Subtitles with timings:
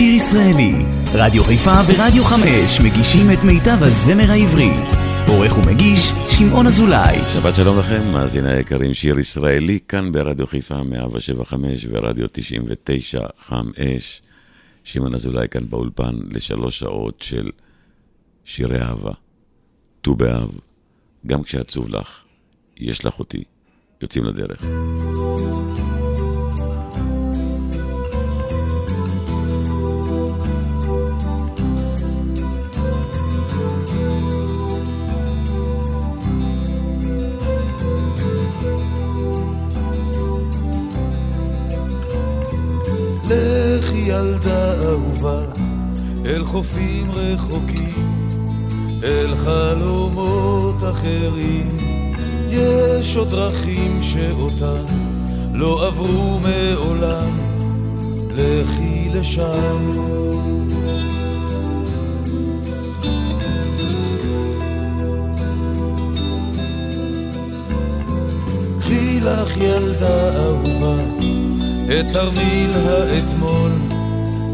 [0.00, 0.72] שיר ישראלי.
[1.14, 4.70] רדיו חיפה ורדיו חמש מגישים את מיטב הזמר העברי.
[5.28, 7.18] עורך ומגיש, שמעון אזולאי.
[7.32, 14.22] שבת שלום לכם, מאזיני היקרים, שיר ישראלי, כאן ברדיו חיפה 175 ורדיו 99 חם אש.
[14.84, 17.50] שמעון אזולאי כאן באולפן לשלוש שעות של
[18.44, 19.12] שירי אהבה.
[20.02, 20.50] ט"ו באב,
[21.26, 22.20] גם כשעצוב לך,
[22.76, 23.44] יש לך אותי.
[24.02, 24.64] יוצאים לדרך.
[44.10, 45.40] ילדה אהובה
[46.24, 48.28] אל חופים רחוקים,
[49.04, 51.76] אל חלומות אחרים.
[52.50, 54.84] יש עוד דרכים שאותן
[55.54, 57.38] לא עברו מעולם,
[58.30, 59.90] לכי לשם.
[68.78, 70.94] קחי לך ילדה אהובה
[71.90, 73.70] את תרמיל האתמול,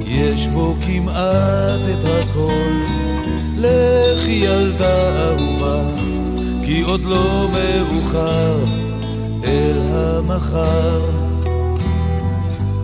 [0.07, 2.73] יש בו כמעט את הכל.
[3.57, 5.83] לכי ילדה אהובה,
[6.65, 8.65] כי עוד לא מאוחר
[9.45, 11.01] אל המחר.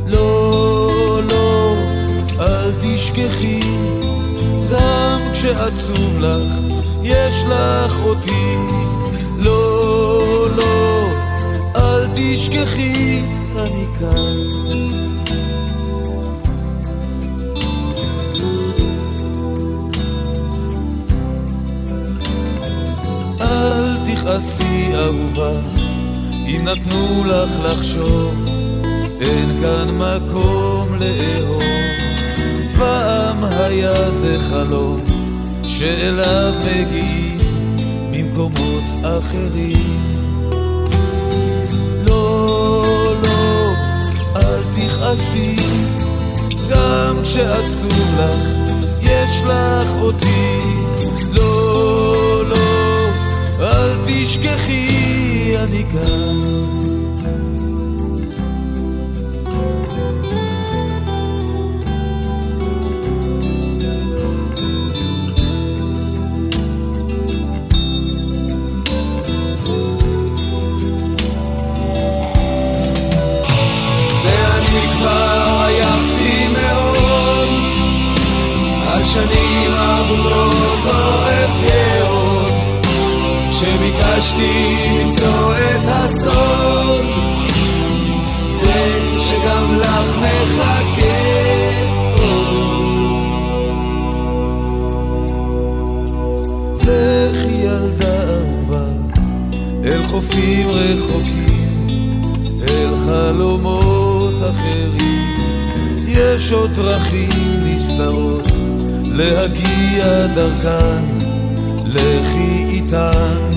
[0.07, 1.75] לא, לא,
[2.41, 3.61] אל תשכחי,
[4.73, 6.53] גם כשעצוב לך,
[7.03, 8.57] יש לך אותי.
[9.39, 11.07] לא, לא,
[11.77, 13.23] אל תשכחי,
[13.57, 15.02] אני כאן.
[24.23, 25.51] תכעסי אהובה,
[26.47, 28.47] אם נתנו לך לחשוב,
[29.21, 31.63] אין כאן מקום לאהוב.
[32.79, 35.01] פעם היה זה חלום,
[35.65, 37.39] שאליו מגיעים
[38.13, 40.01] ממקומות אחרים.
[42.07, 42.85] לא,
[43.23, 43.73] לא,
[44.37, 45.57] אל תכעסי,
[46.71, 48.49] גם כשעצוב לך,
[49.03, 50.59] יש לך אותי.
[51.33, 52.22] לא,
[53.63, 56.63] אל תשכחי, אני כאן.
[79.13, 80.52] שנים אבודות
[84.23, 87.07] שביקשתי למצוא את הסוד
[88.47, 91.33] זה שגם לך מחכה
[96.83, 98.85] לכי ילדה אהובה,
[99.85, 101.87] אל חופים רחוקים,
[102.69, 105.33] אל חלומות אחרים.
[106.09, 108.51] יש עוד דרכים נסתרות,
[109.05, 111.05] להגיע דרכן,
[111.87, 113.52] לכי איתן.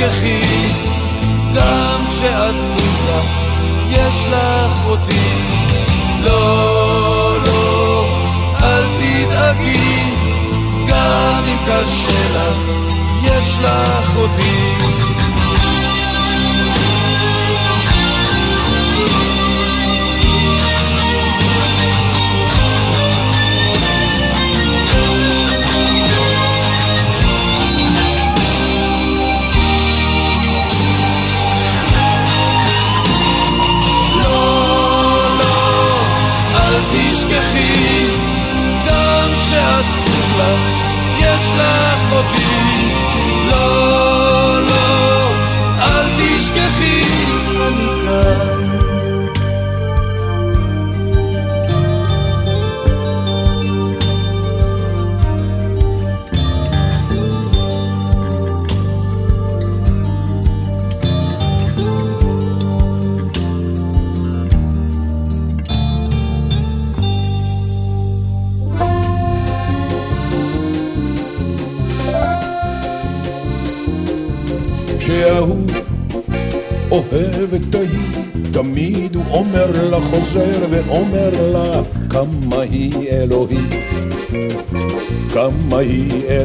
[0.00, 0.72] תשכחי,
[1.54, 3.24] גם כשעצוב לך,
[3.90, 5.46] יש לך אותי.
[6.20, 8.04] לא, לא,
[8.62, 10.14] אל תדאגי,
[10.86, 12.58] גם אם קשה לך,
[13.22, 15.19] יש לך אותי.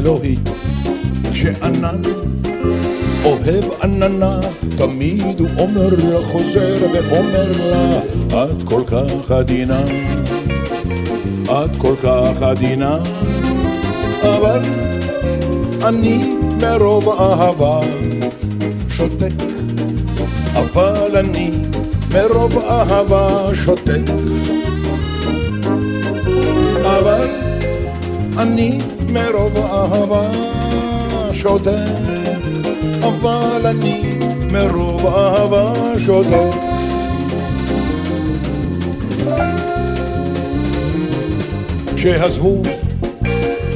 [0.06, 0.48] אלוהית.
[1.32, 2.02] כשענן
[3.24, 4.40] אוהב עננה,
[4.76, 7.98] תמיד הוא אומר לה, חוזר ואומר לה,
[8.44, 9.80] את כל כך עדינה,
[11.44, 12.98] את כל כך עדינה,
[14.22, 14.60] אבל
[15.84, 17.80] אני מרוב אהבה
[18.88, 19.34] שותק,
[20.54, 21.50] אבל אני
[22.14, 24.02] מרוב אהבה שותק.
[26.84, 27.28] אבל
[28.38, 28.78] אני
[29.10, 30.30] מרוב אהבה
[31.32, 31.70] שותק,
[33.02, 34.18] אבל אני
[34.52, 36.56] מרוב אהבה שותק.
[41.96, 42.66] שהזבוב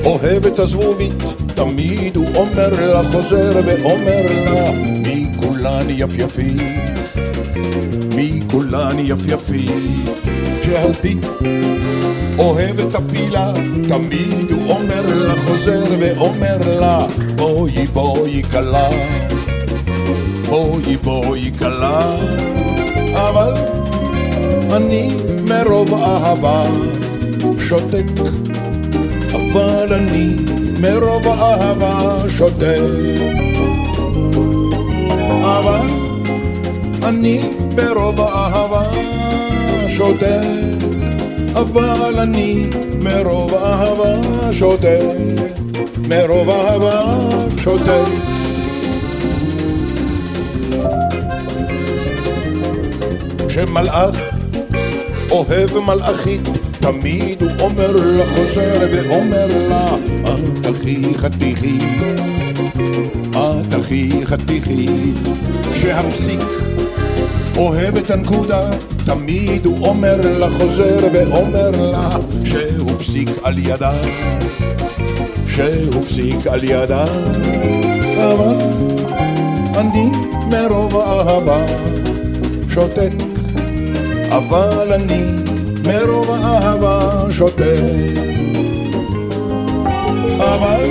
[0.04, 1.22] אוהב את הזבובית,
[1.54, 6.60] תמיד הוא אומר לה, חוזר ואומר לה, מי כולן יפייפית,
[8.50, 9.70] כולן יפייפית,
[10.62, 11.18] שהפיל
[12.38, 13.52] אוהב את הפילה,
[13.88, 17.06] תמיד הוא אומר לה, חוזר ואומר לה,
[17.36, 18.88] בואי בואי כלה,
[20.48, 22.16] בואי בואי כלה,
[23.12, 23.52] אבל
[24.76, 25.10] אני
[25.48, 26.64] מרוב אהבה
[27.68, 28.04] שותק,
[29.32, 30.36] אבל אני
[30.80, 32.80] מרוב אהבה שותק,
[35.42, 35.99] אבל
[37.02, 37.40] אני
[37.76, 38.90] מרוב אהבה
[39.88, 40.26] שותק,
[41.52, 42.66] אבל אני
[43.02, 45.00] מרוב אהבה שותק,
[46.08, 47.02] מרוב אהבה
[47.58, 48.30] שותק.
[53.48, 54.16] כשמלאך
[55.30, 56.48] אוהב מלאכית,
[56.80, 59.96] תמיד הוא אומר לה, חוזר ואומר לה,
[60.60, 61.78] את אחי חתיכי,
[63.30, 64.86] את אחי חתיכי,
[65.74, 66.40] שהפסיק
[67.56, 68.70] אוהב את הנקודה,
[69.04, 73.92] תמיד הוא אומר לה, חוזר ואומר לה, שהוא פסיק על ידה,
[75.46, 77.04] שהוא פסיק על ידה,
[78.16, 78.54] אבל
[79.76, 80.10] אני
[80.50, 81.66] מרוב אהבה
[82.68, 83.12] שותק,
[84.28, 85.22] אבל אני
[85.86, 87.80] מרוב אהבה שותק,
[90.38, 90.90] אבל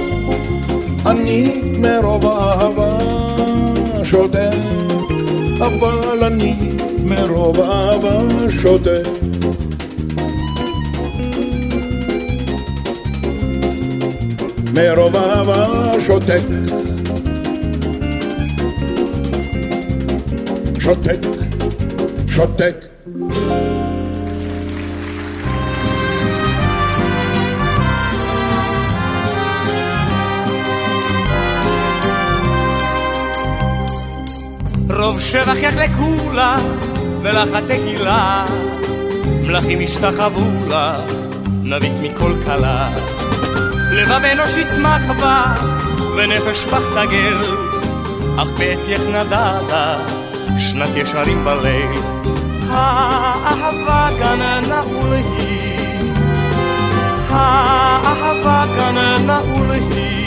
[1.06, 2.98] אני מרוב אהבה
[4.04, 4.56] שותק.
[5.60, 6.56] אבל אני
[7.04, 9.08] מרוב אהבה שותק.
[14.74, 16.42] מרוב אהבה שותק.
[20.80, 21.20] שותק,
[22.28, 22.89] שותק.
[35.20, 36.62] רוב שבח יחלקו לך,
[37.22, 38.46] ולך התהילה.
[39.44, 41.02] מלכים ישתחוו לך,
[41.64, 42.90] נביט מכל כלה.
[43.92, 45.64] לבב אנוש ישמח בך,
[46.18, 47.56] ונפש בך תגל.
[48.38, 49.98] אך בעטייך נדדה,
[50.60, 52.02] שנת ישרים בליל.
[52.70, 56.14] האהבה כאן נעול היא,
[57.30, 58.66] האהבה
[59.72, 59.90] היא.
[59.90, 60.19] קיר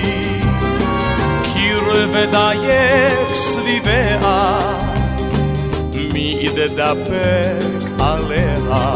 [2.13, 4.59] ודייק סביביה,
[6.13, 7.07] מי ידבק
[8.01, 8.95] עליה?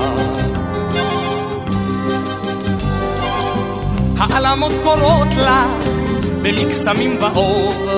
[4.18, 5.96] העלמות קורות לך
[6.42, 7.88] במקסמים ואוב,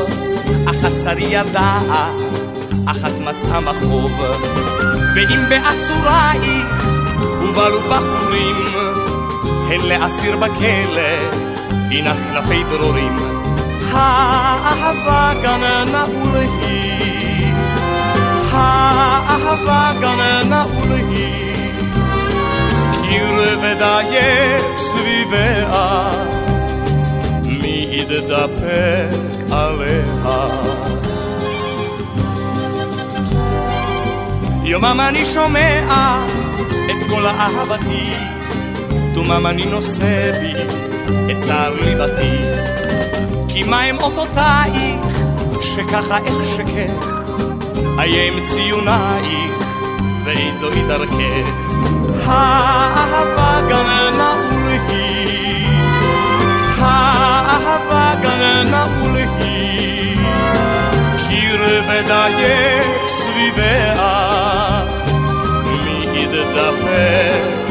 [0.71, 2.11] אחת צרי ידעה,
[2.87, 4.13] אחת מצאה מחוב,
[5.15, 6.87] ואם באסורייך
[7.43, 8.57] ובלו בחורים,
[9.69, 11.39] הן לאסיר בכלא,
[11.91, 13.38] הנך כנפי דרורים.
[13.99, 17.53] האהבה גן נעול היא,
[18.53, 21.73] האהבה גן נעול היא,
[23.09, 26.11] קיר ודייק סביביה,
[27.45, 30.49] מי ידפק עליה.
[34.65, 36.25] יומם אני שומע
[36.87, 38.13] את כל אהבתי,
[39.15, 40.55] תומם אני נושא בי
[41.33, 42.39] את צער ליבתי.
[43.59, 45.19] כי מה הם אותותייך,
[45.63, 47.23] שככה אחשכך,
[47.99, 49.53] איה הם ציונייך,
[50.25, 51.51] ואיזוהי דרכך.
[52.27, 53.87] האהבה גם
[54.17, 55.67] נעול היא,
[56.79, 58.39] האהבה גם
[58.71, 60.17] נעול היא,
[61.29, 64.83] קיר ודייק סביביה,
[65.85, 67.68] מי ידפק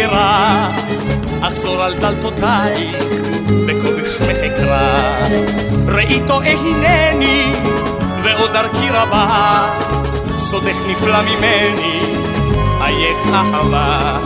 [0.00, 0.70] ואחקרה,
[1.42, 3.04] אחזור על דלתותייך,
[3.66, 5.14] בקול שמך אקרא.
[5.88, 7.52] ראי טועה הנני,
[8.22, 9.70] ועוד דרכי רבה,
[10.38, 12.00] סודך נפלא ממני,
[12.90, 14.18] לחייך אהבה,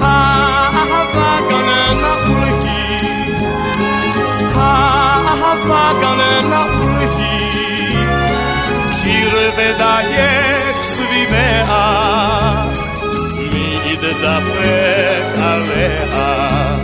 [0.00, 3.36] האהבה גן נעול היא,
[4.54, 7.98] האהבה גן נעול היא,
[9.02, 12.63] שיר ודייק סביביה,
[14.02, 16.78] מי ידבק עליה.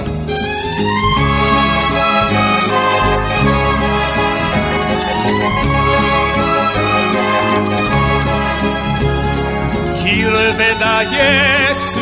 [10.02, 11.99] קיר ודייק סביביה,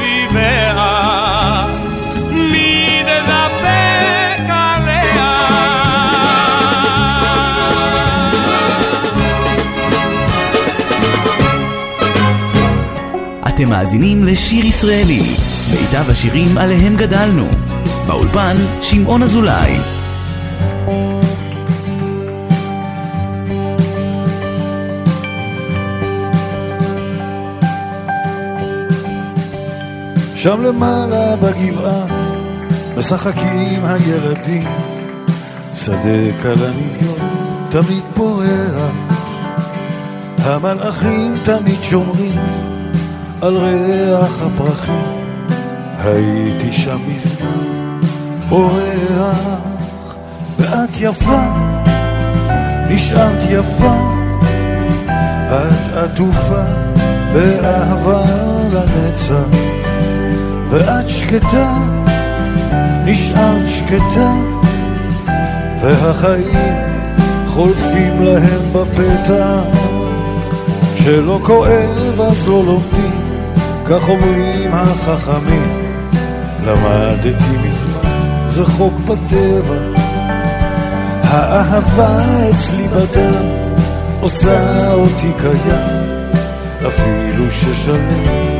[13.58, 15.22] אתם מאזינים לשיר ישראלי,
[15.70, 17.46] מיטב השירים עליהם גדלנו.
[18.06, 19.78] באולפן, שמעון אזולאי.
[30.34, 32.06] שם למעלה בגבעה
[32.96, 34.68] משחקים הילדים,
[35.74, 37.20] שדה כלניות
[37.68, 38.92] תמיד פורח,
[40.38, 42.77] המלאכים תמיד שומרים
[43.42, 45.26] על ריח הפרחים,
[46.04, 48.00] הייתי שם מזמן
[48.50, 50.16] אורח,
[50.58, 51.42] ואת יפה,
[52.90, 53.96] נשארת יפה,
[55.46, 56.64] את עטופה
[57.32, 58.22] באהבה
[58.72, 59.58] לנצח.
[60.70, 61.74] ואת שקטה,
[63.04, 64.32] נשארת שקטה,
[65.82, 66.74] והחיים
[67.48, 69.78] חולפים להם בפתח.
[71.08, 73.27] שלא כואב אז לא לומדים,
[73.90, 75.88] כך אומרים החכמים.
[76.66, 79.74] למדתי מזמן, זה חוק בטבע.
[81.22, 83.44] האהבה אצלי בדם,
[84.20, 86.32] עושה אותי קיים,
[86.86, 88.08] אפילו ששלם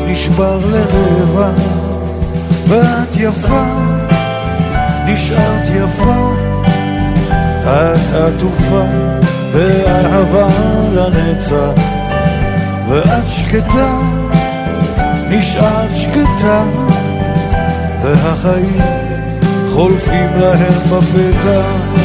[0.06, 1.50] נשבר לרבע.
[2.68, 3.64] ואת יפה,
[5.06, 6.32] נשארת יפה,
[7.62, 8.84] את עטופה
[9.52, 10.48] באהבה
[10.92, 11.82] לנצח,
[12.88, 14.17] ואת שקטה,
[15.30, 16.64] נשארת שקטה,
[18.02, 18.82] והחיים
[19.72, 21.98] חולפים להם בפתח.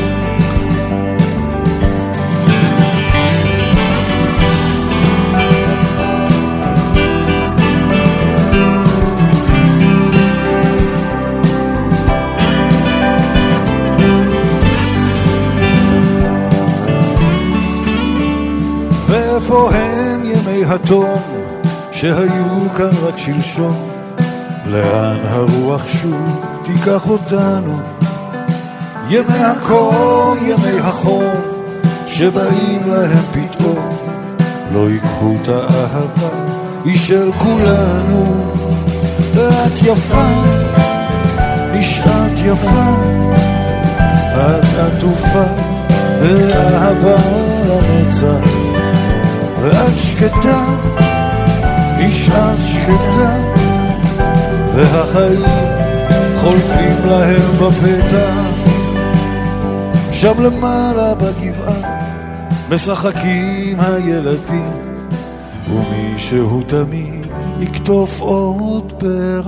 [19.14, 21.22] איפה הם ימי התום
[21.92, 22.43] שהיו
[22.78, 23.90] כאן רק שלשום?
[24.66, 27.80] לאן הרוח שוב תיקח אותנו?
[29.10, 31.34] ימי הקור, ימי החום,
[32.08, 33.98] שבאים להם פתאום,
[34.74, 36.30] לא ייקחו את האהבה,
[36.86, 38.54] היא של כולנו.
[39.34, 40.30] ואת יפה,
[41.74, 42.96] נשארת יפה,
[44.32, 45.44] את עטופה
[46.22, 47.16] באהבה
[47.68, 48.50] לנצח.
[49.62, 50.66] ואת שקטה,
[52.06, 53.54] נשארת שקטה,
[54.76, 55.46] והחיים
[56.42, 58.54] חולפים להם בפתח.
[60.12, 62.04] שם למעלה בגבעה
[62.70, 64.72] משחקים הילדים,
[65.70, 67.28] ומישהו תמיד
[67.60, 69.48] יקטוף עוד פרח.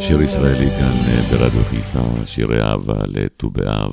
[0.00, 3.92] שיר ישראלי כאן אה, ברדיו חיפה, שירי אהבה לט"ו באב.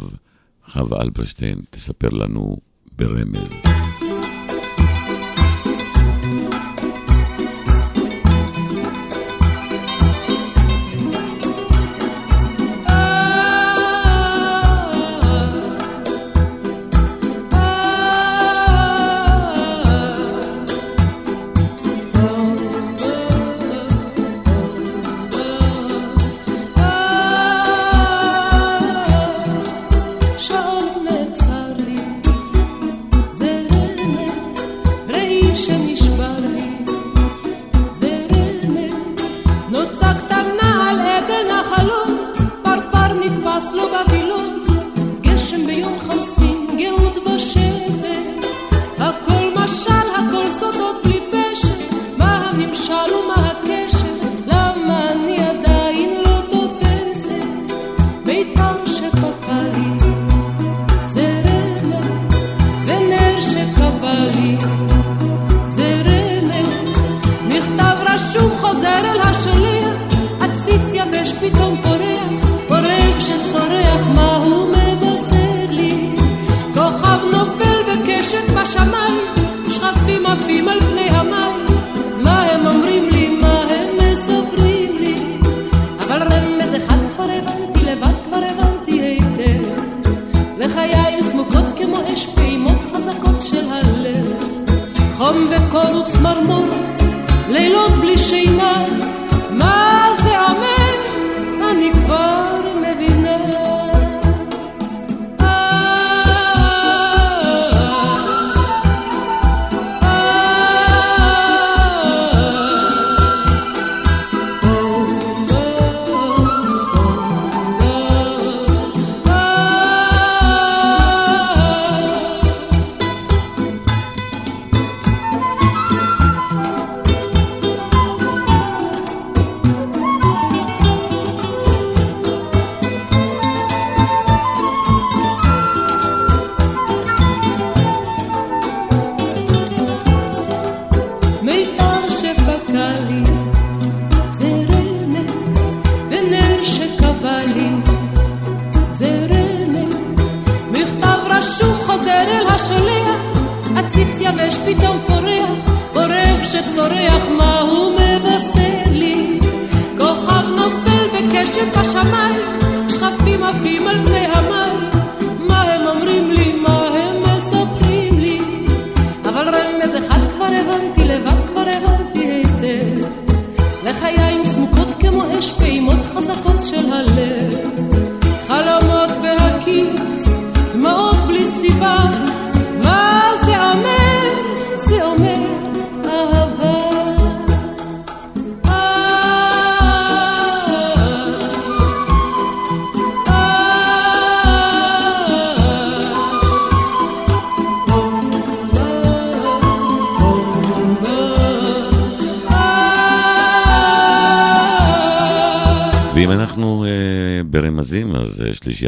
[0.71, 2.57] חווה אלברשטיין תספר לנו
[2.97, 3.66] ברמז.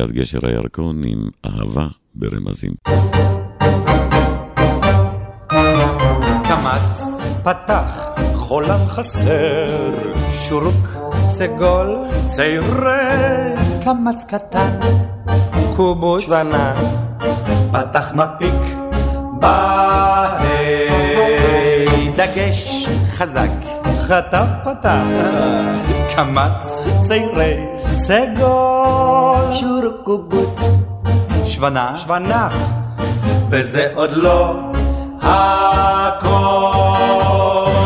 [0.09, 2.71] שלישיית גשר הירקון עם אהבה ברמזים.
[6.43, 9.93] קמץ פתח חולם חסר
[10.31, 10.87] שורוק
[11.23, 11.95] סגול
[12.25, 14.79] צעירי קמץ קטן
[15.75, 16.81] קובוץ שוונה
[17.71, 18.61] פתח מפיק
[19.39, 20.49] בהי
[22.15, 23.49] דגש חזק.
[24.01, 25.03] חטף פתח.
[26.15, 29.08] קמץ צעירי סגול
[29.53, 30.61] שורוק קובוץ
[31.45, 32.49] שוונה שוונה
[33.49, 34.59] וזה עוד לא
[35.21, 36.29] הכל.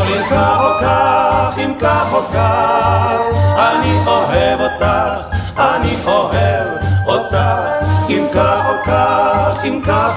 [0.07, 3.19] אם כך או כך, אם כך או כך,
[3.57, 6.67] אני אוהב אותך, אני אוהב
[7.07, 7.93] אותך.
[8.09, 10.12] אם כך או כך, אם כך,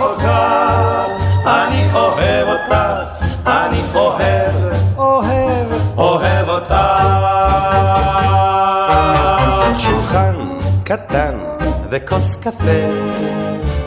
[11.96, 12.82] וכוס קפה,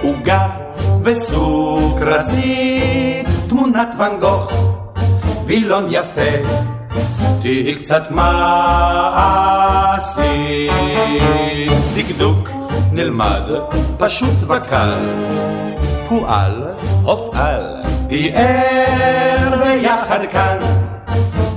[0.01, 0.47] עוגה
[1.03, 2.47] וסוכרזית,
[3.49, 4.51] תמונת ואן גוך,
[5.45, 6.31] וילון יפה,
[7.41, 8.31] תהי קצת מעשית.
[11.95, 12.49] דקדוק
[12.91, 13.43] נלמד,
[13.97, 14.93] פשוט וקל,
[16.09, 16.63] פועל,
[17.03, 17.65] הופעל,
[18.07, 20.57] פיאר ביחד כאן,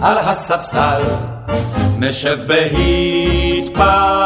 [0.03, 1.03] על הספסל,
[1.99, 4.23] נשב בהתפאר.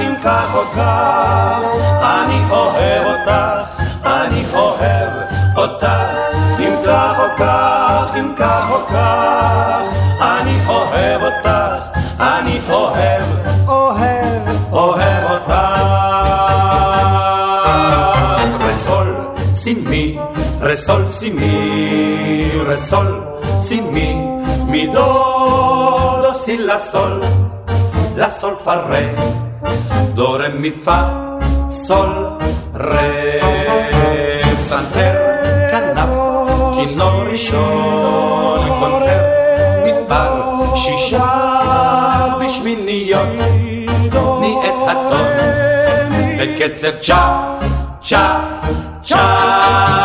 [0.00, 1.60] אם כך או כך,
[2.02, 5.10] אני אוהב אותך, אני אוהב
[5.56, 5.86] אותך.
[6.58, 13.22] אם כך או כך, אם כך או כך, אני אוהב אותך, אני אוהב,
[13.68, 15.52] אוהב, אוהב אותך.
[18.68, 19.16] רסול,
[19.54, 20.18] סימי,
[20.60, 23.24] רסול, סימי, רסול,
[23.58, 24.26] סימי,
[24.66, 24.92] מידו,
[26.22, 27.22] דו, סי, לה, סול.
[28.20, 28.74] la sol fa
[30.14, 30.98] do re mi fa,
[31.68, 32.38] sol
[32.74, 33.40] re,
[34.60, 35.14] פסנתר,
[35.70, 36.10] כנף,
[36.74, 39.42] כינור ראשון, קונצרט,
[39.88, 40.42] מספר
[40.76, 41.30] שישה
[42.40, 43.28] בשמיניות,
[44.10, 45.26] תני את הטון,
[46.38, 47.56] בקצב צ'ה,
[48.00, 48.40] צ'ה,
[49.02, 49.99] צ'ה,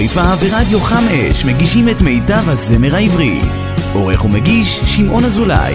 [0.00, 3.40] חיפה ורדיו חם אש מגישים את מיטב הזמר העברי.
[3.94, 5.74] עורך ומגיש שמעון אזולאי.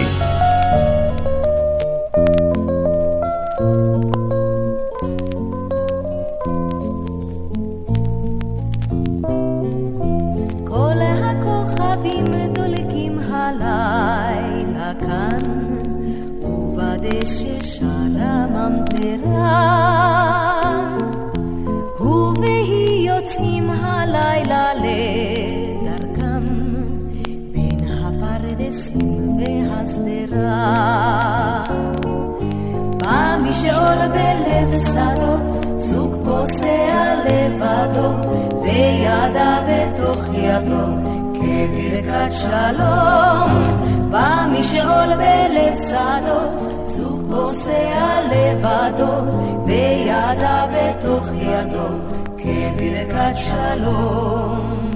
[33.86, 35.42] גדול בלב שדות,
[35.76, 38.10] זוג פוסע לבדו,
[38.62, 40.86] וידה בתוך ידו,
[41.34, 43.50] כברכת שלום.
[44.10, 49.12] בא משאול בלב שדות, זוג פוסע לבדו,
[49.66, 51.88] וידה בתוך ידו,
[52.38, 54.90] כברכת שלום.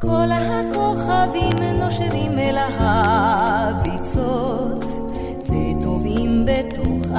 [0.00, 4.65] כל הכוכבים נושרים אל הביצות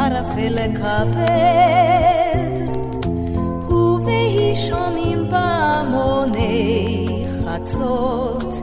[0.07, 2.37] ערפל כבד,
[3.71, 7.05] ובהי שומעים פעמוני
[7.45, 8.53] חצות,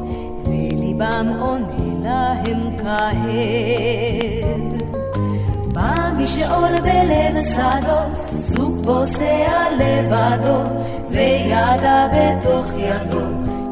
[0.44, 1.64] וליבם עונה
[2.02, 4.82] להם כהד.
[5.72, 10.60] בא משאול בלב שדות, זוג בוסע לבדו,
[11.10, 13.20] וידה בתוך ידו,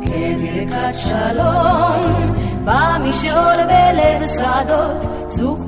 [0.03, 2.33] כברכת שלום.
[2.65, 5.07] בא משאול בלב שדות,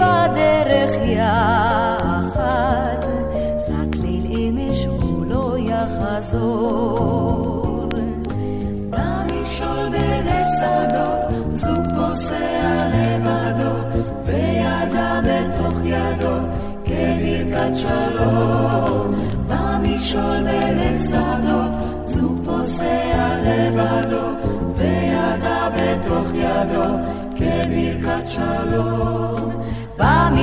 [0.00, 1.79] בדרך יחד,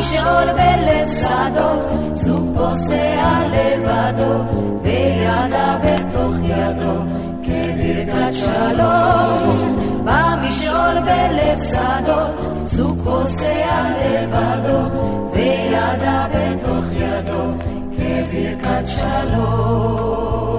[0.08, 6.96] במשעול בלב שדות, זוג פוסע לבדו, וידה בתוך ידו,
[7.44, 9.74] כברכת שלום.
[10.04, 14.80] במשעול בלב שדות, זוג פוסע לבדו,
[15.34, 17.44] וידה בתוך ידו,
[17.92, 20.57] כברכת שלום.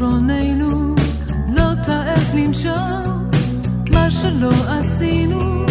[0.00, 0.94] זיכרוננו
[1.56, 3.30] לא תעז לנשום.
[3.90, 5.66] מה שלא עשינו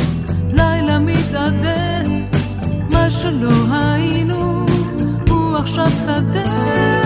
[0.49, 2.03] לילה מתאדה
[2.89, 4.65] מה שלא היינו
[5.29, 6.98] הוא עכשיו שדה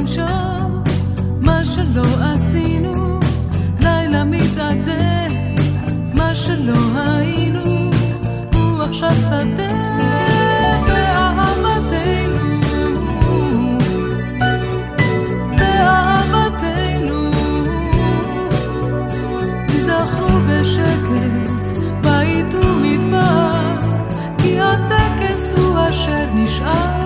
[0.00, 0.82] לנשום
[1.40, 3.20] מה שלא עשינו,
[3.80, 5.26] לילה מתאדה,
[6.14, 7.90] מה שלא היינו,
[8.54, 9.80] הוא עכשיו שדה
[26.34, 26.99] נשאר.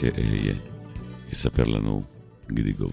[0.00, 0.54] שאהיה,
[1.32, 2.02] יספר לנו
[2.52, 2.92] גידי גוב.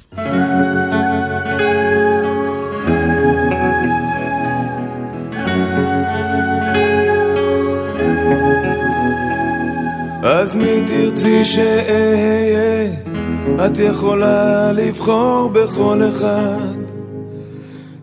[10.24, 12.92] אז מי תרצי שאהיה?
[13.66, 16.78] את יכולה לבחור בכל אחד.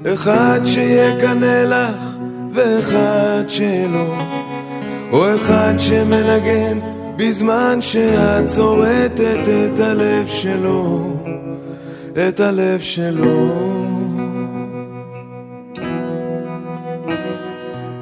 [0.07, 2.17] אחד שיקנא לך
[2.53, 4.15] ואחד שלא,
[5.13, 6.79] או אחד שמנגן
[7.21, 11.17] בזמן שאת צורטת את הלב שלו,
[12.29, 13.53] את הלב שלו.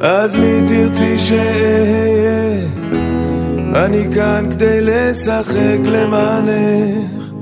[0.01, 2.61] אז מי תרצי שאהיה?
[3.75, 7.33] אני כאן כדי לשחק למענך,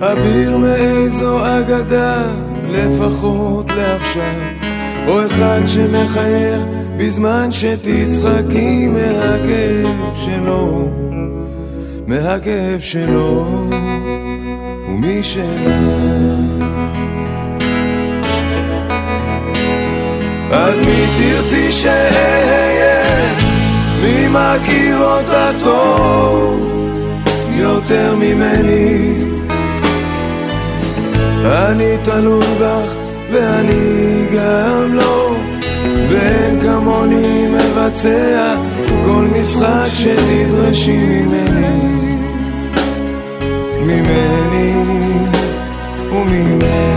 [0.00, 2.26] אביר מאיזו אגדה,
[2.70, 4.40] לפחות לעכשיו,
[5.08, 10.88] או אחד שמחייך בזמן שתצחקי מהכאב שלו.
[12.06, 13.46] מהכאב שלו
[14.88, 15.44] ומשלך.
[20.52, 23.34] אז מי תרצי שאהיה?
[24.02, 26.70] מי מכיר אותך טוב
[27.50, 29.14] יותר ממני?
[31.44, 32.90] אני תלוי בך
[33.32, 35.23] ואני גם לא,
[36.14, 38.56] ואין כמוני מבצע
[39.04, 42.16] כל משחק שתדרשי ממני.
[43.80, 44.74] ממני
[46.12, 46.93] וממך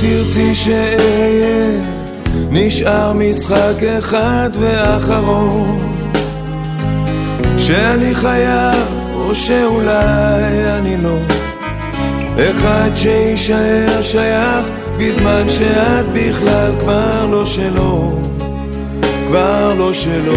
[0.00, 1.80] תרצי שאהיה?
[2.50, 5.96] נשאר משחק אחד ואחרון
[7.58, 11.18] שאני חייב או שאולי אני לא
[12.38, 14.66] אחד שיישאר שייך
[14.98, 18.18] בזמן שאת בכלל כבר לא שלו
[19.28, 20.36] כבר לא שלו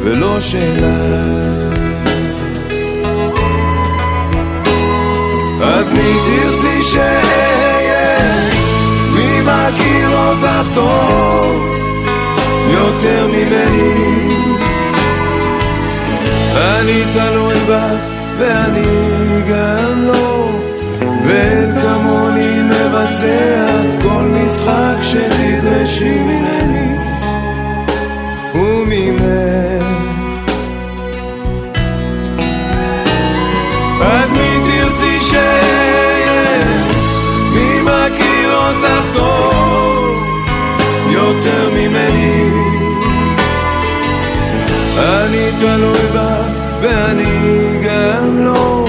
[0.00, 1.32] ולא שלה
[5.62, 7.51] אז מי תרצי שאהיה?
[9.72, 11.76] מי מכיר אותך טוב
[12.68, 14.12] יותר ממני?
[16.54, 18.04] אני תלוי בך
[18.38, 20.58] ואני גם לא
[21.26, 26.81] ואין כמוני מבצע כל משחק שתדרשי ממני
[45.02, 46.42] אני תלוי בה
[46.80, 48.86] ואני גם לא.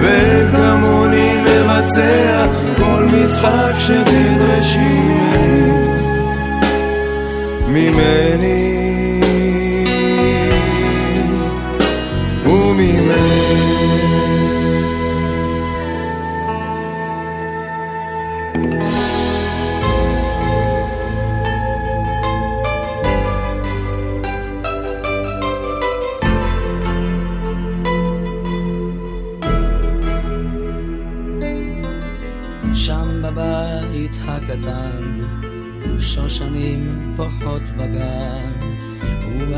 [0.00, 2.46] וכמוני מבצע
[2.76, 5.00] כל משחק שתדרשי.
[7.68, 8.67] ממני ממני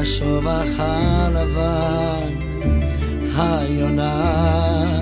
[0.00, 2.34] ובשובח הלבן
[3.36, 5.00] היונה.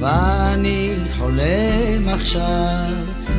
[0.00, 2.92] ואני חולם עכשיו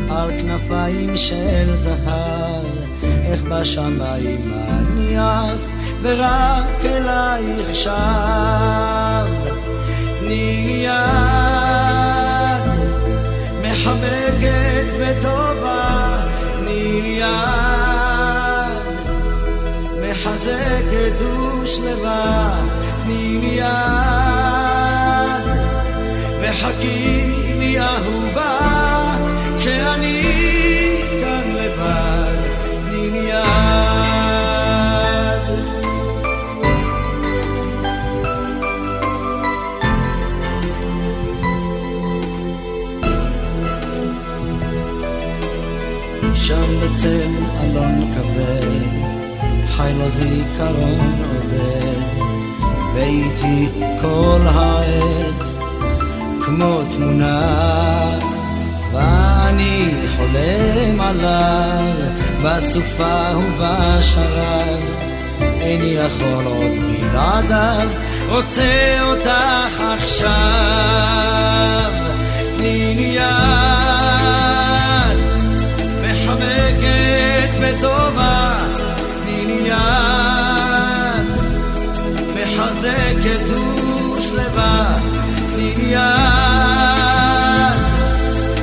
[0.10, 2.66] על כנפיים של זהב,
[3.04, 5.60] איך בשמיים אני עף
[6.02, 7.92] ורק אלייך שב.
[10.20, 12.62] תני יד
[13.62, 15.86] מחבקת וטובה
[17.20, 17.55] יד,
[20.46, 21.22] מחזקת
[21.62, 22.62] ושלווה,
[23.04, 23.66] תני לי יד,
[26.42, 28.60] וחכי לי אהובה,
[29.58, 30.22] כשאני
[31.22, 32.38] כאן לבד,
[32.90, 33.46] תני לי יד.
[46.36, 47.35] שם בצל
[49.78, 52.04] חי לו זיכרון עובד,
[52.94, 53.68] ואיתי
[54.02, 55.50] כל העת,
[56.46, 58.20] כמו תמונה,
[58.94, 61.94] ואני חולם עליו,
[62.44, 64.84] בסופה ובשרב,
[65.42, 66.72] איני יכול עוד
[67.02, 67.90] בלעדיו,
[68.30, 70.32] רוצה אותך עכשיו,
[72.58, 73.95] תני יד.
[82.86, 83.50] מחזקת
[84.18, 84.98] ושלווה,
[85.56, 86.02] תני לי יד,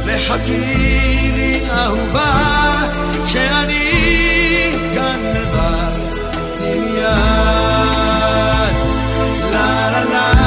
[0.04, 0.58] וחכי
[1.34, 2.88] לי אהובה,
[3.26, 3.90] כשאני
[4.94, 5.98] כאן לבד,
[6.58, 7.06] תני לי יד,
[9.52, 10.41] לה לה לה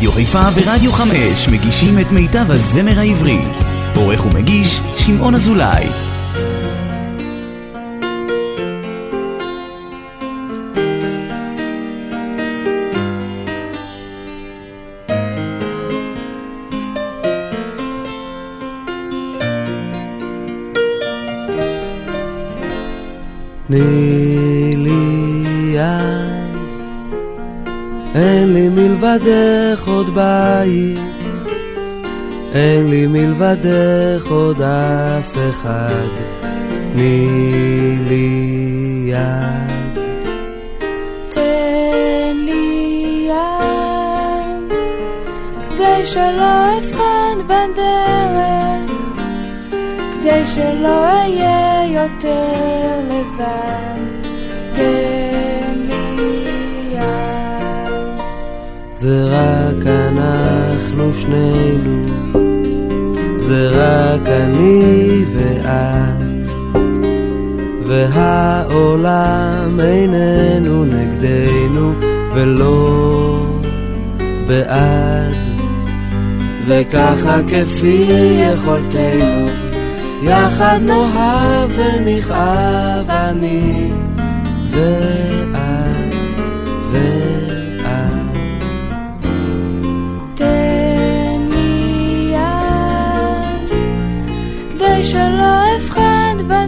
[0.00, 3.38] רדיו חיפה ורדיו חמש מגישים את מיטב הזמר העברי.
[3.96, 5.86] עורך ומגיש, שמעון אזולאי.
[23.66, 25.42] תני לי
[25.74, 26.56] יד
[28.14, 30.98] אין לי מלבדך עוד בית,
[32.52, 36.08] אין לי מלבדך עוד אף אחד,
[36.92, 37.26] תני
[38.08, 38.50] לי
[39.06, 40.00] יד.
[41.28, 44.78] תן לי יד,
[45.70, 48.90] כדי שלא אבחן בין דרך,
[50.14, 54.14] כדי שלא אהיה יותר לבד.
[54.72, 55.09] תן
[59.00, 62.06] זה רק אנחנו שנינו,
[63.38, 66.46] זה רק אני ואת,
[67.82, 71.92] והעולם איננו נגדנו
[72.34, 73.46] ולא
[74.46, 75.36] בעד.
[76.66, 78.06] וככה כפי
[78.52, 79.46] יכולתנו
[80.22, 83.92] יחד נאהב ונכאב אני
[84.70, 85.39] ואת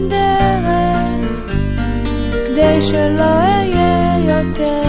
[0.07, 1.29] בדרך
[2.47, 4.83] כדי שלא אהיה יותר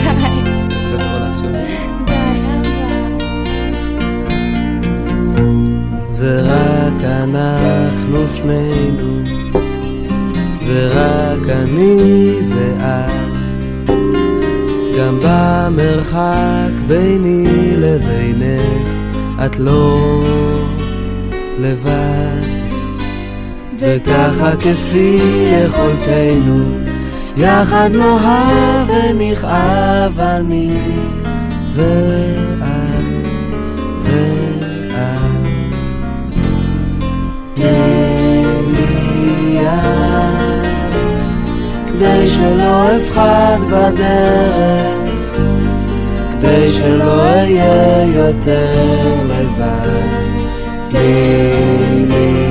[7.24, 9.09] אנחנו שנינו,
[10.70, 13.60] ורק אני ואת.
[14.98, 17.46] גם במרחק ביני
[17.76, 18.88] לבינך,
[19.46, 20.22] את לא
[21.58, 22.60] לבד.
[23.78, 25.18] וככה כפי
[25.52, 26.78] יכולתנו,
[27.36, 30.76] יחד נאהב ונכאב אני
[31.74, 32.80] ואת.
[42.00, 45.36] כדי שלא אפחד בדרך,
[46.32, 49.90] כדי שלא אהיה יותר לבד.
[50.88, 52.49] תני לי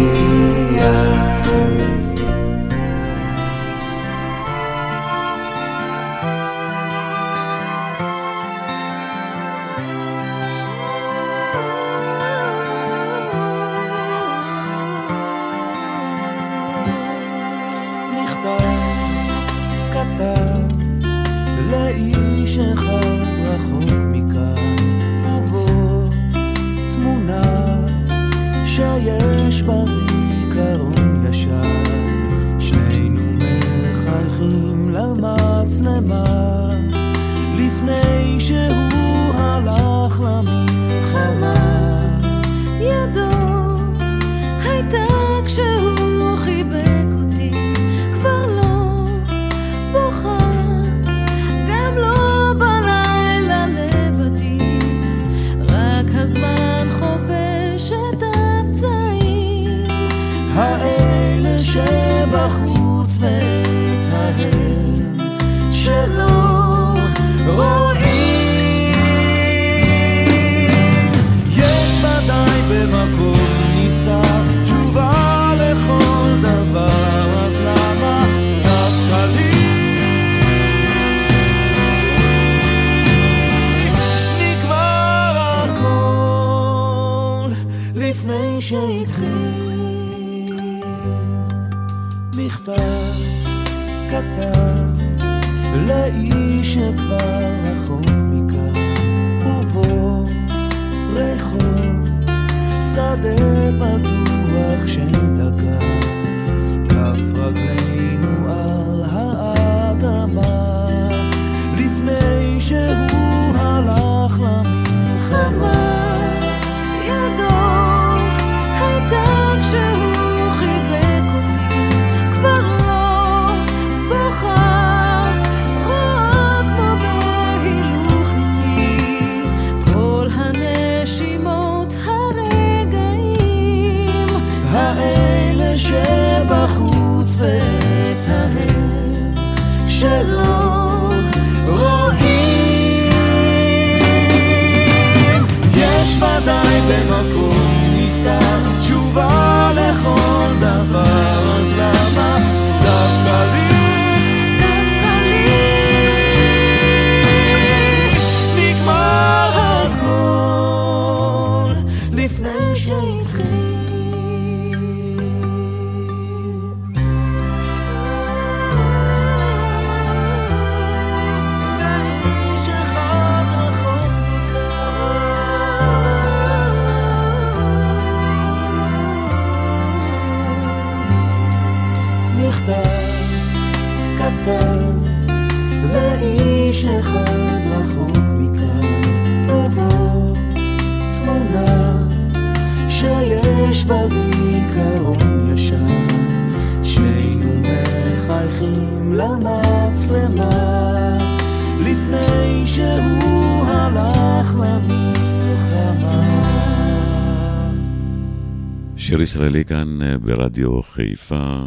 [209.39, 211.65] הישראלי כאן אה, ברדיו חיפה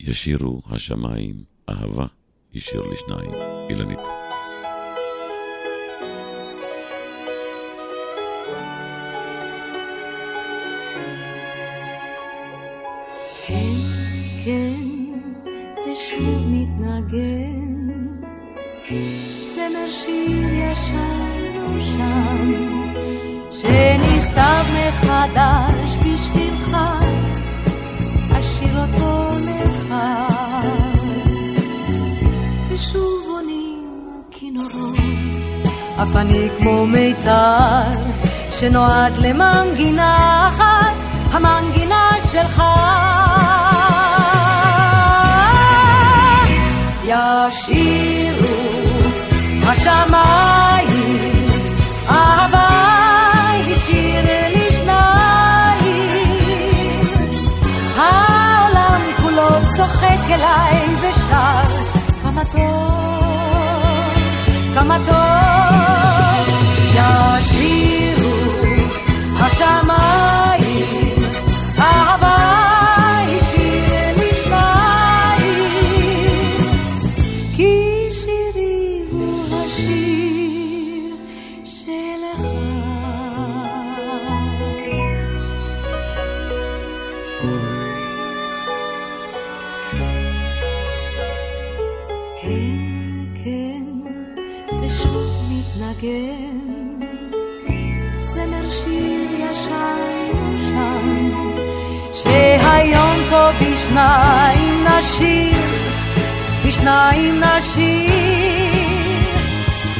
[0.00, 1.34] ישירו השמיים
[1.68, 2.06] אהבה,
[2.54, 3.30] ישיר לשניים.
[3.70, 4.17] אילנית.
[36.02, 37.90] אף אני כמו מיתר
[38.50, 40.96] שנועד למנגינה אחת,
[41.32, 42.62] המנגינה שלך.
[47.04, 48.54] ישירו
[49.66, 51.18] השמיים
[52.08, 52.68] אהבה
[53.52, 54.28] היא שיר
[57.96, 61.62] העולם כולו צוחק אליי ושר
[62.22, 62.92] כמה טוב,
[64.74, 65.67] כמה טוב
[69.58, 70.37] 家吗
[103.88, 105.56] בשניים נשיר,
[106.66, 108.10] בשניים נשיר,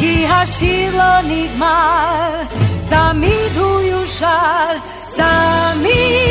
[0.00, 2.42] כי השיר לא נגמר,
[2.88, 4.72] תמיד הוא יושר,
[5.16, 6.28] תמיד.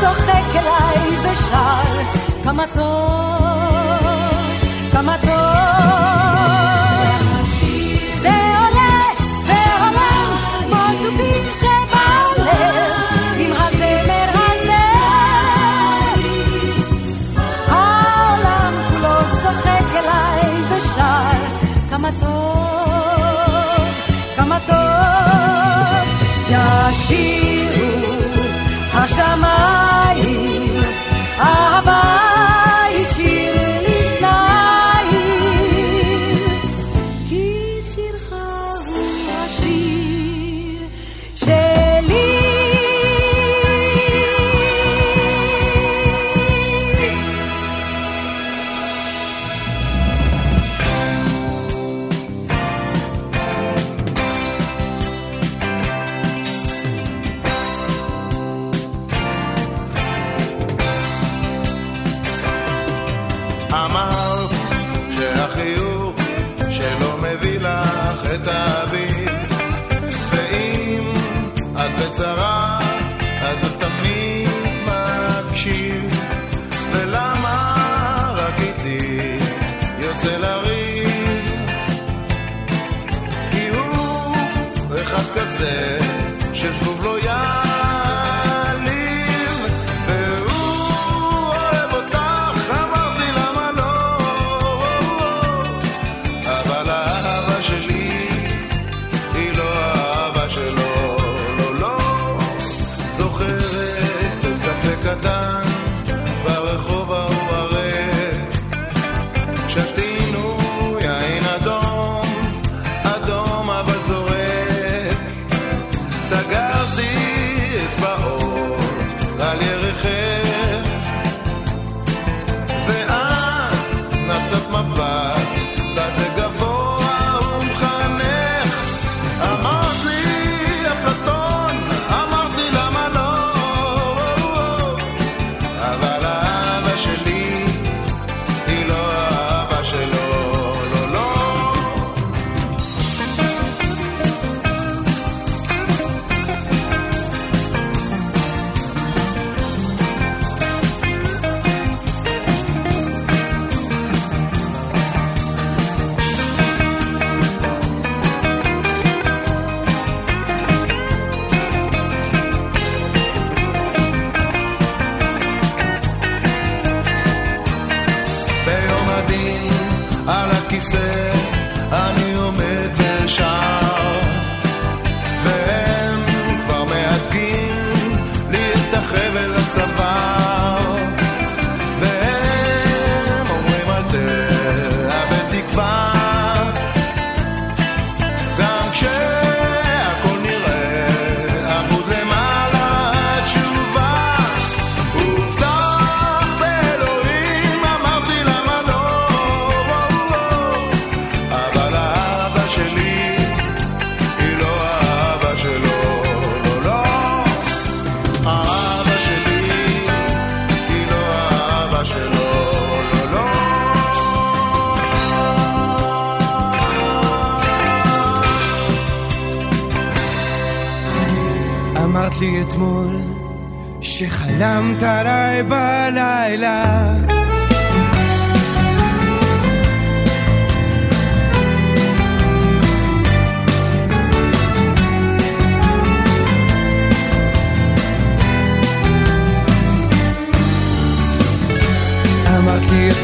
[0.00, 2.02] צוחק אליי ושר
[2.44, 3.29] כמה טוב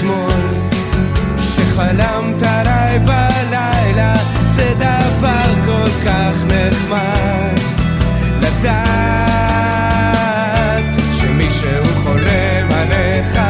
[0.07, 0.41] אתמול
[1.41, 4.15] שחלמת עליי בלילה
[4.47, 7.61] זה דבר כל כך נחמד
[8.41, 8.85] לדעת
[11.13, 13.41] שמישהו חולם עליך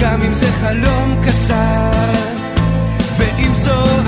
[0.00, 2.12] גם אם זה חלום קצר
[3.16, 3.99] ואם זו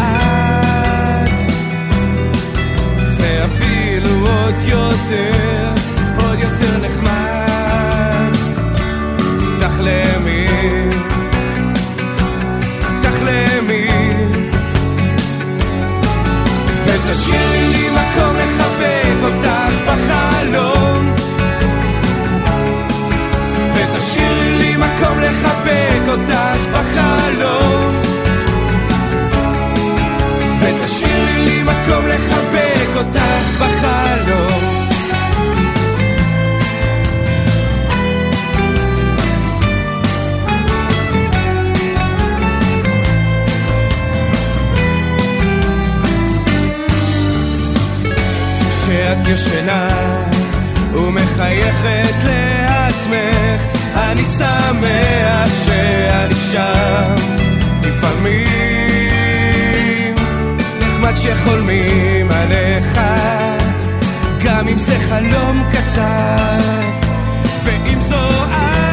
[26.03, 28.01] לחבק אותך בחלום.
[30.61, 34.63] ותשאירי לי מקום לחבק אותך בחלום.
[48.71, 49.89] כשאת ישנה
[50.95, 57.15] ומחייכת לעצמך, אני שמח שאני שם.
[57.83, 58.53] לפעמים
[60.81, 63.01] נחמד שחולמים עליך,
[64.45, 66.59] גם אם זה חלום קצר,
[67.65, 68.93] ואם זו את,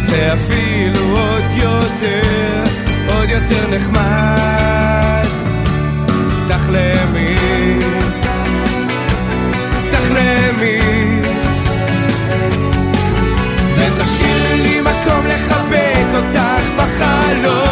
[0.00, 2.64] זה אפילו עוד יותר,
[3.08, 5.26] עוד יותר נחמד.
[6.48, 7.36] תחלמי,
[14.08, 17.67] ותשאירי לי מקום לחבק אותך בחלום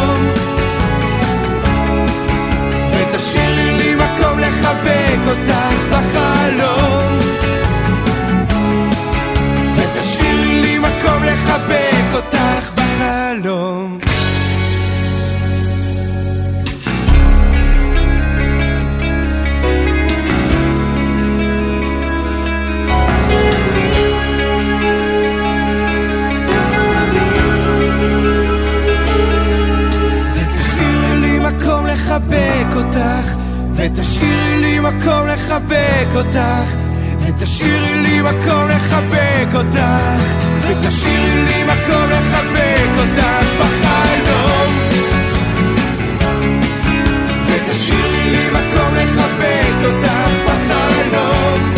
[33.87, 36.75] ותשאירי לי מקום לחבק אותך.
[37.19, 40.23] ותשאירי לי מקום לחבק אותך.
[40.61, 44.73] ותשאירי לי מקום לחבק אותך בחלום.
[47.47, 51.73] ותשאירי לי מקום לחבק אותך בחלום.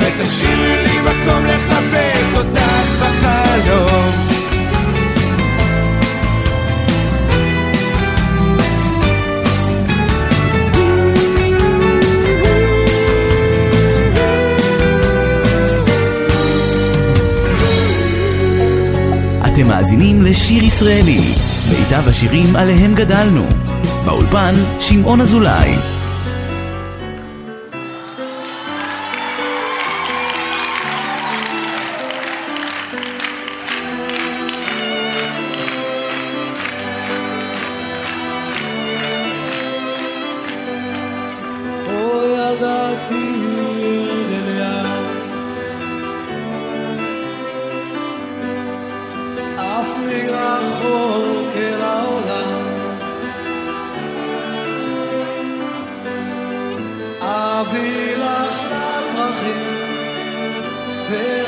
[0.00, 4.33] ותשאירי לי מקום לחבק אותך בחלום
[19.64, 21.20] אתם מאזינים לשיר ישראלי,
[21.70, 23.46] מיטב השירים עליהם גדלנו.
[24.04, 25.93] באולפן, שמעון אזולאי.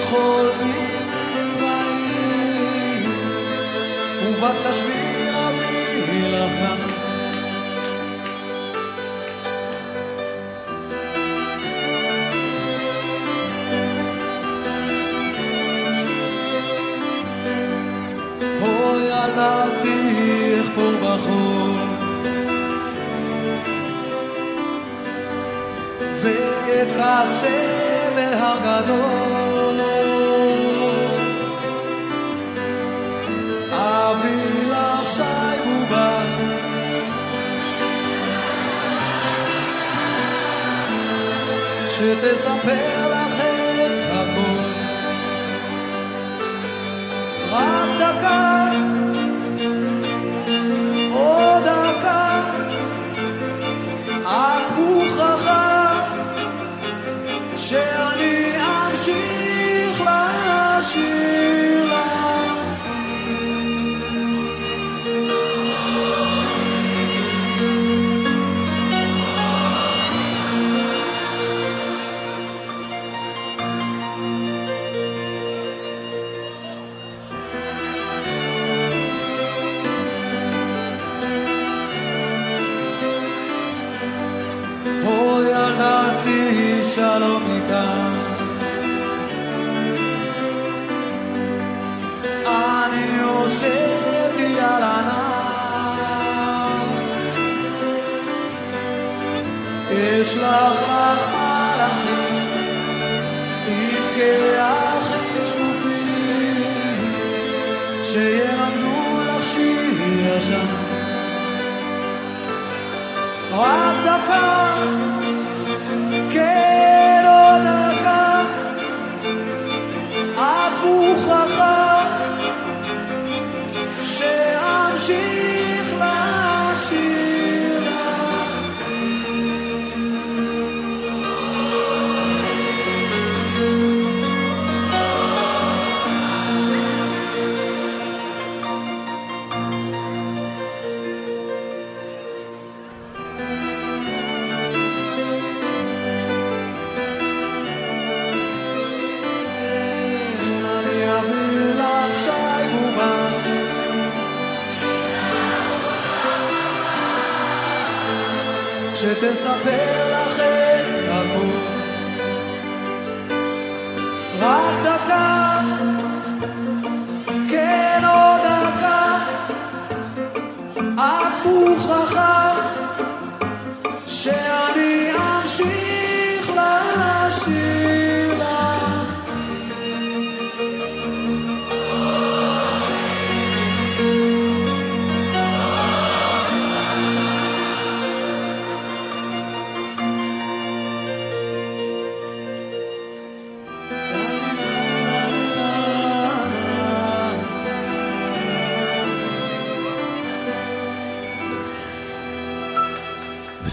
[0.07, 3.11] וכל מיני צבעים
[4.65, 6.97] קשמיר אביא לך גם.
[26.23, 27.77] ואתכסה
[28.15, 29.46] בהר גדול
[41.97, 44.67] שתספר לך את הכל.
[47.51, 48.71] רק דקה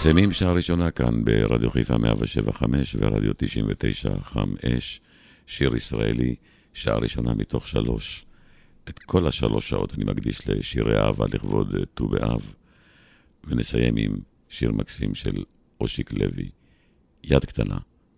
[0.03, 5.01] מסיימים שעה ראשונה כאן ברדיו חיפה 175 ורדיו 99 חם אש,
[5.47, 6.35] שיר ישראלי,
[6.73, 8.25] שעה ראשונה מתוך שלוש.
[8.89, 12.53] את כל השלוש שעות אני מקדיש לשירי אהבה לכבוד ט"ו באב,
[13.43, 14.15] ונסיים עם
[14.49, 15.43] שיר מקסים של
[15.81, 16.49] אושיק לוי,
[17.23, 17.77] יד קטנה,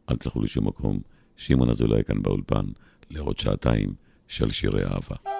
[0.09, 0.99] אל תלכו לשום מקום,
[1.38, 2.65] שמעון אזולאי כאן באולפן,
[3.09, 3.93] לעוד שעתיים
[4.27, 5.34] של שירי אהבה.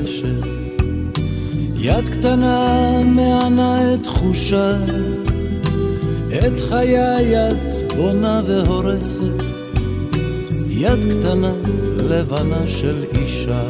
[0.00, 0.46] הרשת,
[1.76, 4.76] יד קטנה מענה את תחושה,
[6.28, 9.42] את חיי את בונה והורסת,
[10.68, 11.52] יד קטנה
[11.96, 13.62] לבנה של אישה.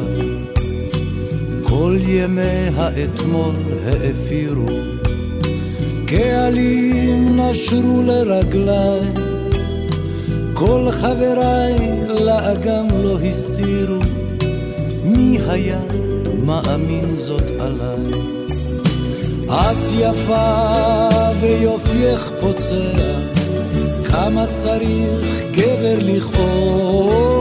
[1.63, 3.55] כל ימי האתמול
[3.85, 4.67] האפירו,
[6.05, 9.01] קהלים נשרו לרגליי,
[10.53, 11.75] כל חבריי
[12.07, 13.99] לאגם לא הסתירו,
[15.03, 15.79] מי היה
[16.45, 18.11] מאמין זאת עליי?
[19.49, 21.09] את יפה
[21.41, 23.01] ויופייך פוצע,
[24.11, 27.31] כמה צריך גבר לכאוב?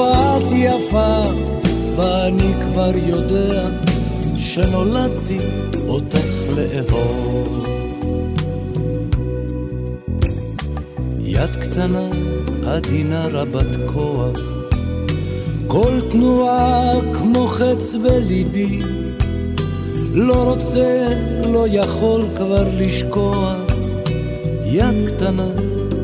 [0.00, 1.22] את יפה
[1.96, 3.68] ואני כבר יודע
[4.36, 5.38] שנולדתי
[5.88, 6.26] אותך
[6.56, 7.66] לאהוב.
[11.20, 12.08] יד קטנה,
[12.66, 14.38] עדינה רבת כוח,
[15.66, 16.92] כל תנועה
[17.36, 18.80] כמו חץ בליבי,
[20.12, 21.08] לא רוצה,
[21.44, 23.54] לא יכול כבר לשקוע,
[24.64, 25.46] יד קטנה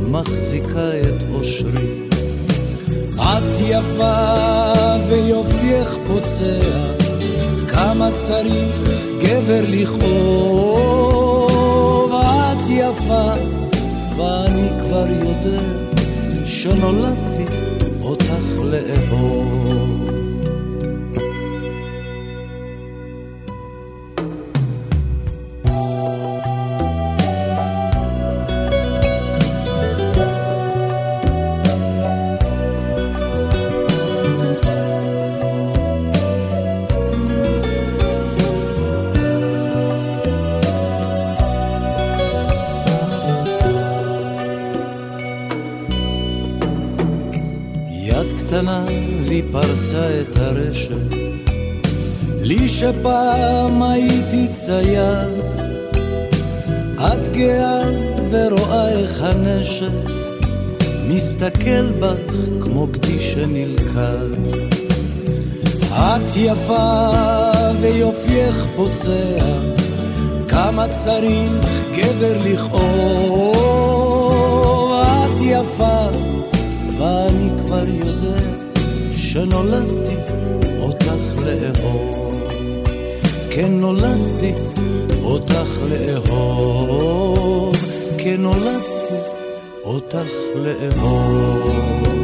[0.08, 2.08] מחזיקה את אושרי.
[3.14, 4.34] את יפה
[5.08, 6.60] ויופייך פוצע,
[7.68, 10.92] כמה צריך גבר לכאוב.
[12.12, 13.32] את יפה
[14.16, 15.62] ואני כבר יודע
[16.44, 17.44] שנולדתי
[18.02, 19.91] אותך לאהוב.
[52.82, 55.38] שפעם הייתי צייד,
[56.96, 57.82] את גאה
[58.30, 60.10] ורואה איך הנשק
[61.08, 64.32] מסתכל בך כמו גדי שנלכד.
[65.90, 67.10] את יפה
[67.80, 69.58] ויופייך פוצע,
[70.48, 73.62] כמה צריך גבר לכאוב.
[74.92, 76.06] את יפה
[76.98, 78.40] ואני כבר יודע
[79.12, 80.16] שנולדתי
[80.80, 82.21] אותך לאהוב.
[83.54, 84.52] כן נולדתי
[85.22, 87.76] אותך לאהוב.
[88.18, 89.14] כן נולדתי
[89.84, 92.21] אותך לאהוב.